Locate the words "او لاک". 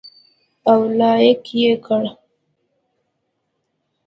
0.71-1.43